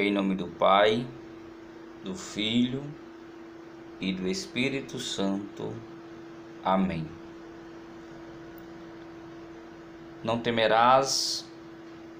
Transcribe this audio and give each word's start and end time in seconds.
Em 0.00 0.12
nome 0.12 0.36
do 0.36 0.46
Pai, 0.46 1.04
do 2.04 2.14
Filho 2.14 2.84
e 4.00 4.12
do 4.12 4.28
Espírito 4.28 4.96
Santo. 5.00 5.74
Amém. 6.64 7.04
Não 10.22 10.38
temerás 10.38 11.50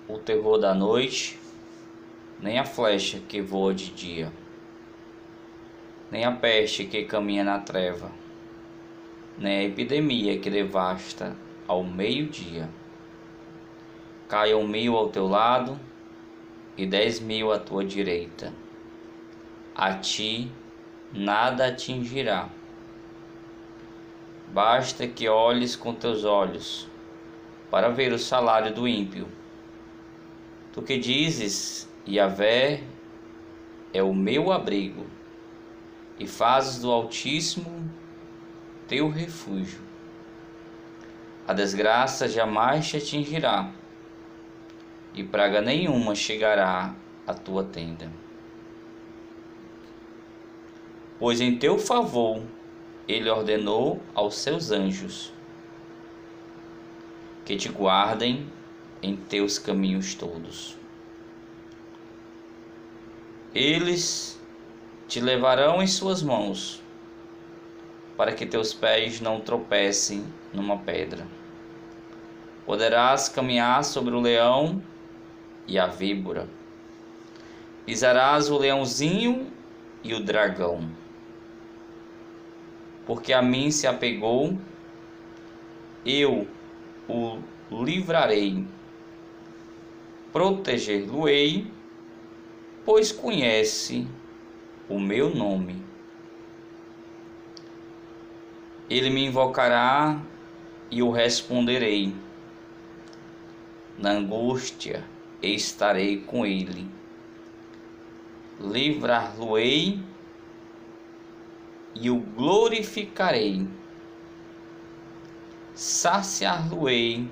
o 0.08 0.18
terror 0.18 0.58
da 0.58 0.74
noite, 0.74 1.38
nem 2.40 2.58
a 2.58 2.64
flecha 2.64 3.20
que 3.28 3.40
voa 3.40 3.72
de 3.72 3.92
dia, 3.92 4.32
nem 6.10 6.24
a 6.24 6.32
peste 6.32 6.84
que 6.84 7.04
caminha 7.04 7.44
na 7.44 7.60
treva, 7.60 8.10
nem 9.38 9.56
a 9.56 9.62
epidemia 9.62 10.36
que 10.40 10.50
devasta 10.50 11.36
ao 11.68 11.84
meio-dia. 11.84 12.68
Caiam 14.26 14.66
mil 14.66 14.96
ao 14.96 15.10
teu 15.10 15.28
lado 15.28 15.78
e 16.78 16.86
dez 16.86 17.18
mil 17.18 17.52
à 17.52 17.58
tua 17.58 17.84
direita. 17.84 18.54
A 19.74 19.94
ti 19.94 20.50
nada 21.12 21.66
atingirá. 21.66 22.48
Basta 24.52 25.06
que 25.06 25.28
olhes 25.28 25.74
com 25.74 25.92
teus 25.92 26.24
olhos 26.24 26.88
para 27.68 27.88
ver 27.88 28.12
o 28.12 28.18
salário 28.18 28.72
do 28.72 28.86
ímpio. 28.86 29.26
Tu 30.72 30.80
que 30.82 30.96
dizes, 30.96 31.88
Yahvé 32.06 32.82
é 33.92 34.02
o 34.02 34.14
meu 34.14 34.52
abrigo, 34.52 35.04
e 36.18 36.26
fazes 36.26 36.80
do 36.80 36.90
Altíssimo 36.90 37.90
teu 38.86 39.10
refúgio. 39.10 39.80
A 41.46 41.52
desgraça 41.52 42.28
jamais 42.28 42.88
te 42.88 42.96
atingirá 42.96 43.70
e 45.18 45.24
praga 45.24 45.60
nenhuma 45.60 46.14
chegará 46.14 46.94
à 47.26 47.34
tua 47.34 47.64
tenda. 47.64 48.08
Pois 51.18 51.40
em 51.40 51.58
teu 51.58 51.76
favor 51.76 52.40
ele 53.08 53.28
ordenou 53.28 54.00
aos 54.14 54.36
seus 54.36 54.70
anjos 54.70 55.32
que 57.44 57.56
te 57.56 57.68
guardem 57.68 58.46
em 59.02 59.16
teus 59.16 59.58
caminhos 59.58 60.14
todos. 60.14 60.76
Eles 63.52 64.40
te 65.08 65.18
levarão 65.20 65.82
em 65.82 65.86
suas 65.88 66.22
mãos, 66.22 66.80
para 68.16 68.32
que 68.32 68.46
teus 68.46 68.72
pés 68.72 69.20
não 69.20 69.40
tropecem 69.40 70.24
numa 70.52 70.76
pedra. 70.78 71.26
Poderás 72.64 73.28
caminhar 73.28 73.82
sobre 73.82 74.14
o 74.14 74.20
leão 74.20 74.80
e 75.68 75.78
a 75.78 75.86
víbora. 75.86 76.48
Pisarás 77.84 78.50
o 78.50 78.58
leãozinho 78.58 79.52
e 80.02 80.14
o 80.14 80.24
dragão. 80.24 80.90
Porque 83.06 83.32
a 83.32 83.40
mim 83.40 83.70
se 83.70 83.86
apegou, 83.86 84.58
eu 86.04 86.48
o 87.08 87.38
livrarei. 87.70 88.66
Proteger-lo-ei, 90.32 91.70
pois 92.84 93.12
conhece 93.12 94.06
o 94.88 94.98
meu 94.98 95.34
nome. 95.34 95.82
Ele 98.88 99.10
me 99.10 99.24
invocará 99.24 100.20
e 100.90 101.02
o 101.02 101.10
responderei. 101.10 102.14
Na 103.98 104.12
angústia, 104.12 105.04
estarei 105.42 106.20
com 106.20 106.44
ele. 106.44 106.88
Livrar-lo-ei 108.60 110.02
e 111.94 112.10
o 112.10 112.20
glorificarei. 112.20 113.68
Saciar-lo-ei 115.74 117.30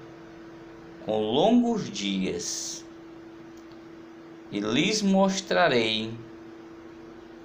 com 1.04 1.20
longos 1.20 1.90
dias 1.90 2.84
e 4.50 4.60
lhes 4.60 5.02
mostrarei 5.02 6.14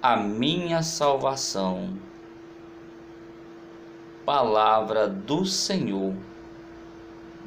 a 0.00 0.16
minha 0.16 0.82
salvação. 0.82 1.98
Palavra 4.24 5.08
do 5.08 5.44
Senhor, 5.44 6.14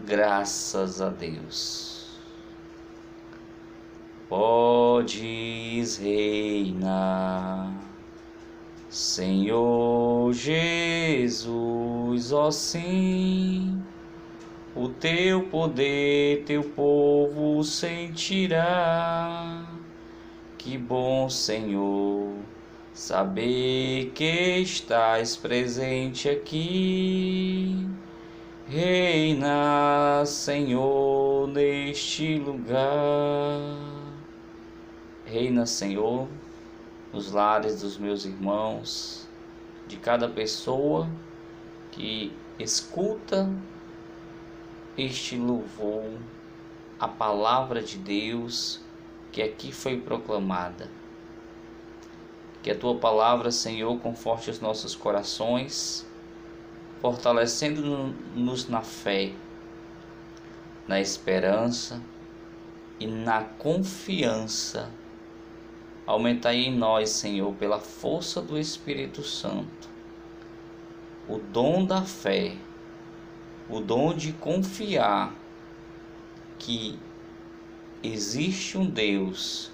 graças 0.05 1.01
a 1.01 1.09
Deus. 1.09 1.94
Podes 4.27 5.97
reinar, 5.97 7.71
Senhor 8.89 10.33
Jesus, 10.33 12.31
ó 12.31 12.49
sim, 12.49 13.83
o 14.75 14.89
teu 14.89 15.43
poder 15.43 16.43
teu 16.45 16.63
povo 16.63 17.63
sentirá. 17.63 19.63
Que 20.57 20.75
bom, 20.75 21.29
Senhor, 21.29 22.33
saber 22.95 24.11
que 24.15 24.61
estás 24.61 25.37
presente 25.37 26.27
aqui. 26.27 27.87
Reina, 28.67 30.23
Senhor, 30.25 31.47
neste 31.47 32.39
lugar. 32.39 33.94
Reina, 35.25 35.65
Senhor, 35.65 36.27
nos 37.11 37.31
lares 37.31 37.81
dos 37.81 37.97
meus 37.97 38.25
irmãos, 38.25 39.27
de 39.87 39.97
cada 39.97 40.29
pessoa 40.29 41.09
que 41.91 42.31
escuta 42.59 43.49
este 44.95 45.35
louvor, 45.35 46.11
a 46.99 47.07
palavra 47.07 47.81
de 47.81 47.97
Deus 47.97 48.79
que 49.31 49.41
aqui 49.41 49.71
foi 49.71 49.99
proclamada. 49.99 50.91
Que 52.61 52.69
a 52.69 52.77
tua 52.77 52.95
palavra, 52.95 53.49
Senhor, 53.49 53.99
conforte 54.01 54.51
os 54.51 54.59
nossos 54.59 54.95
corações, 54.95 56.05
fortalecendo-nos 57.01 58.69
na 58.69 58.83
fé, 58.83 59.33
na 60.87 61.01
esperança 61.01 61.99
e 62.99 63.07
na 63.07 63.41
confiança 63.41 64.87
Aumentai 66.05 66.57
em 66.57 66.75
nós, 66.75 67.09
Senhor, 67.09 67.53
pela 67.55 67.79
força 67.79 68.39
do 68.39 68.59
Espírito 68.59 69.23
Santo, 69.23 69.89
o 71.27 71.39
dom 71.39 71.83
da 71.83 72.03
fé, 72.03 72.55
o 73.67 73.79
dom 73.79 74.13
de 74.13 74.31
confiar 74.33 75.33
que 76.59 76.99
existe 78.03 78.77
um 78.77 78.85
Deus 78.85 79.71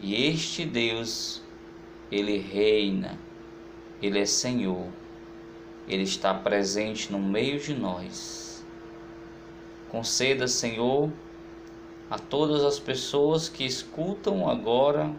e 0.00 0.14
este 0.14 0.64
Deus, 0.64 1.42
ele 2.10 2.38
reina, 2.38 3.18
ele 4.00 4.20
é 4.20 4.26
Senhor, 4.26 4.86
ele 5.88 6.04
está 6.04 6.32
presente 6.32 7.10
no 7.10 7.18
meio 7.18 7.58
de 7.58 7.74
nós. 7.74 8.64
Conceda, 9.88 10.46
Senhor, 10.46 11.10
a 12.08 12.16
todas 12.16 12.62
as 12.62 12.78
pessoas 12.78 13.48
que 13.48 13.64
escutam 13.64 14.48
agora 14.48 15.12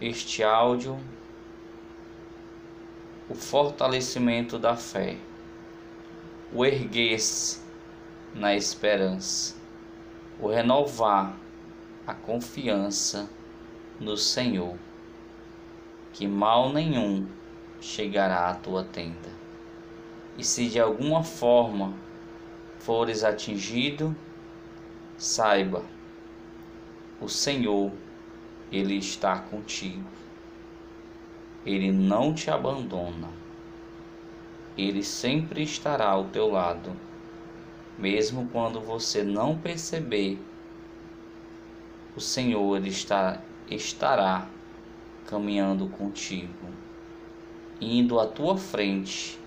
este 0.00 0.42
áudio 0.42 0.98
o 3.28 3.34
fortalecimento 3.34 4.58
da 4.58 4.76
fé, 4.76 5.16
o 6.52 6.64
erguer-se 6.64 7.60
na 8.34 8.54
esperança, 8.54 9.56
o 10.38 10.48
renovar 10.48 11.34
a 12.06 12.12
confiança 12.12 13.28
no 13.98 14.16
Senhor, 14.16 14.76
que 16.12 16.28
mal 16.28 16.70
nenhum 16.70 17.26
chegará 17.80 18.50
à 18.50 18.54
tua 18.54 18.84
tenda. 18.84 19.32
E 20.36 20.44
se 20.44 20.68
de 20.68 20.78
alguma 20.78 21.22
forma 21.22 21.94
fores 22.78 23.24
atingido, 23.24 24.14
saiba, 25.16 25.82
o 27.22 27.28
Senhor 27.28 27.90
ele 28.74 28.96
está 28.96 29.38
contigo. 29.38 30.04
Ele 31.64 31.92
não 31.92 32.34
te 32.34 32.50
abandona. 32.50 33.28
Ele 34.76 35.04
sempre 35.04 35.62
estará 35.62 36.08
ao 36.08 36.24
teu 36.24 36.50
lado, 36.50 36.90
mesmo 37.96 38.48
quando 38.50 38.80
você 38.80 39.22
não 39.22 39.56
perceber. 39.56 40.38
O 42.16 42.20
Senhor 42.20 42.84
está, 42.84 43.40
estará 43.70 44.48
caminhando 45.26 45.86
contigo, 45.86 46.66
indo 47.80 48.18
à 48.18 48.26
tua 48.26 48.56
frente, 48.56 49.38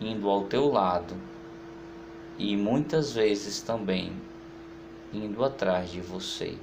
indo 0.00 0.30
ao 0.30 0.44
teu 0.44 0.70
lado 0.72 1.14
e 2.38 2.56
muitas 2.56 3.12
vezes 3.12 3.60
também 3.60 4.12
indo 5.12 5.44
atrás 5.44 5.90
de 5.90 6.00
você 6.00 6.56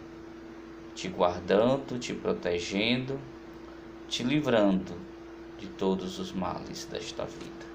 te 0.99 1.07
guardando, 1.07 1.97
te 1.97 2.13
protegendo, 2.13 3.17
te 4.09 4.23
livrando 4.23 4.93
de 5.59 5.67
todos 5.77 6.19
os 6.19 6.33
males 6.33 6.89
desta 6.91 7.23
vida. 7.23 7.69